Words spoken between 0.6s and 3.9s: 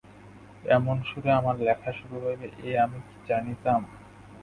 এমন সুরে আমার লেখা শুরু হইবে এ আমি কি জানিতাম।